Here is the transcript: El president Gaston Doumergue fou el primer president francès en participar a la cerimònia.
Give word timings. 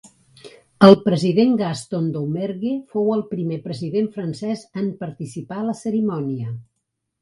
El 0.87 0.95
president 1.03 1.53
Gaston 1.59 2.07
Doumergue 2.17 2.73
fou 2.95 3.13
el 3.19 3.23
primer 3.37 3.63
president 3.69 4.11
francès 4.19 4.69
en 4.85 4.93
participar 5.07 5.63
a 5.65 5.71
la 5.73 5.81
cerimònia. 5.87 6.53